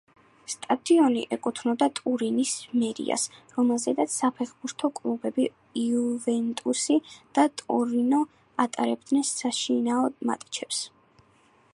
[0.51, 2.53] სტადიონი ეკუთვნოდა ტურინის
[2.83, 3.25] მერიას,
[3.57, 5.45] რომელზედაც საფეხბურთო კლუბები
[5.83, 6.99] იუვენტუსი
[7.39, 8.23] და ტორინო
[8.67, 10.83] ატარებდნენ საშინაო მატჩებს.